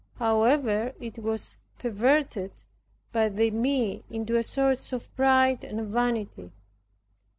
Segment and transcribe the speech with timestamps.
[0.15, 2.51] However it was perverted
[3.11, 6.49] by me into a source of pride and vanity.